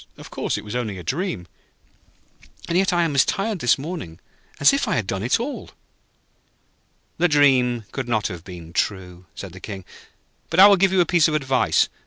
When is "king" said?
9.59-9.85